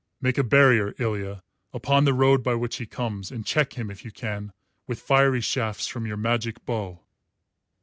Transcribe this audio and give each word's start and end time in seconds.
Make 0.19 0.39
a 0.39 0.43
barrier, 0.43 0.95
Ilya, 0.97 1.43
upon 1.73 2.05
the 2.05 2.13
road 2.15 2.41
by 2.41 2.55
which 2.55 2.77
he 2.77 2.87
comes, 2.87 3.29
and 3.29 3.45
check 3.45 3.73
him, 3.73 3.91
if 3.91 4.03
you 4.03 4.09
can, 4.11 4.51
with 4.87 4.99
fiery 4.99 5.41
shafts 5.41 5.85
from 5.85 6.07
your 6.07 6.17
magic 6.17 6.65
bow." 6.65 7.03